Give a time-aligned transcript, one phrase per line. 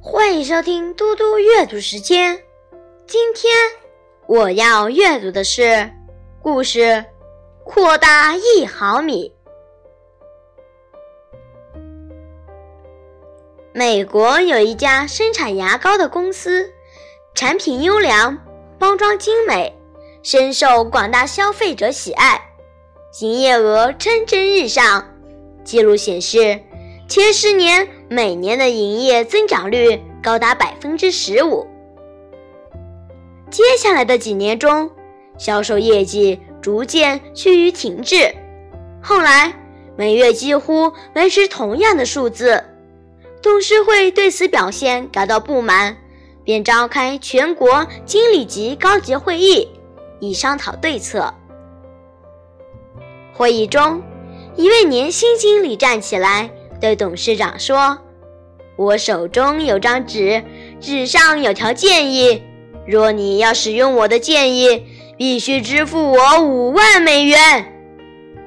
[0.00, 2.42] 欢迎收听嘟嘟阅读时间。
[3.06, 3.52] 今天
[4.26, 5.90] 我要阅读的是
[6.42, 6.80] 故事
[7.64, 9.32] 《扩大一毫米》。
[13.72, 16.72] 美国有一家生产牙膏的公司，
[17.34, 18.38] 产品优良，
[18.78, 19.76] 包装精美，
[20.22, 22.40] 深受广大消费者喜爱，
[23.20, 25.12] 营业额蒸蒸日上。
[25.64, 26.60] 记录显示，
[27.08, 31.66] 前十年每年的营业增长率高达百分之十五。
[33.50, 34.90] 接下来的几年中，
[35.38, 38.34] 销售业绩逐渐趋于停滞，
[39.02, 39.52] 后来
[39.96, 42.62] 每月几乎维持同样的数字。
[43.42, 45.96] 董事会对此表现感到不满，
[46.42, 49.68] 便召开全国经理级高级会议，
[50.20, 51.32] 以商讨对策。
[53.32, 54.02] 会议中，
[54.56, 56.50] 一位年轻经理站起来
[56.86, 57.98] 对董事长说
[58.78, 60.40] ：“我手中有张纸，
[60.80, 62.40] 纸上有条建议。
[62.86, 64.86] 若你要使用我的建议，
[65.18, 67.72] 必须支付我五万美元。”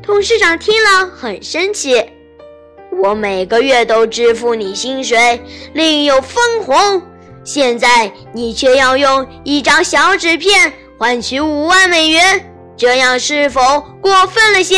[0.00, 2.04] 董事长听了很生气。
[3.02, 7.02] 我每个月都支付你薪水，另有分红。
[7.42, 13.60] 现在你却要用一张小纸片换取五万美元，这样是否
[14.00, 14.76] 过分了些？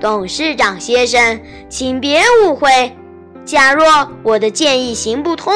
[0.00, 2.96] 董事长先生，请别误会。
[3.44, 5.52] 假若我的建议行不通，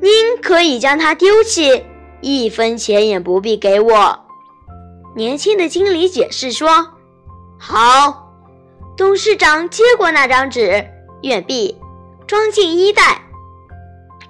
[0.00, 1.84] 您可以将它丢弃，
[2.20, 4.20] 一分钱也不必给我。
[5.16, 6.68] 年轻的经理解释说
[7.58, 8.20] ：“好。”
[8.96, 10.86] 董事长接过那张纸，
[11.22, 11.76] 远币，
[12.26, 13.22] 装进衣袋。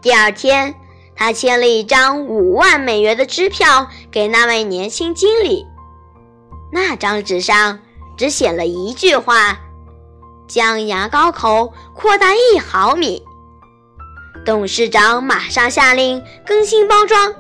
[0.01, 0.75] 第二天，
[1.15, 5.67] 他签了一张五万美元的支票给那位年轻经理。
[6.73, 7.81] 那张纸上
[8.23, 9.59] 只写了一句话
[10.47, 13.21] ：“将牙膏口扩大一毫米。”
[14.47, 17.35] 董事长马上下令更新包装。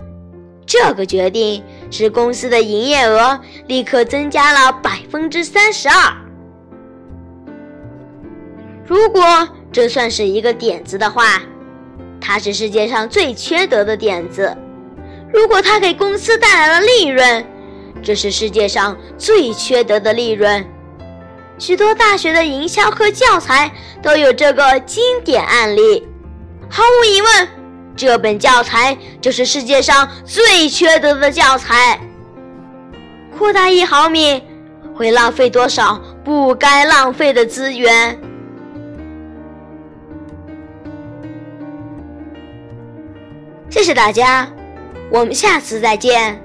[0.66, 3.38] 这个决定使公司的营业额
[3.68, 6.12] 立刻增加了百分之三十二。
[8.84, 11.40] 如果这算是一个点子的话，
[12.20, 14.52] 它是世界上最缺德的点子；
[15.32, 17.46] 如果它给公司带来了利润，
[18.02, 20.66] 这是世界上最缺德的利润。
[21.58, 23.70] 许多大学的营销课教材
[24.02, 26.06] 都有这个经典案例。
[26.68, 27.48] 毫无疑问，
[27.94, 32.00] 这本教材就是世界上最缺德的教材。
[33.38, 34.42] 扩大一毫米，
[34.94, 38.18] 会浪费多少不该浪费的资源？
[43.70, 44.48] 谢谢大家，
[45.10, 46.40] 我们下次再见。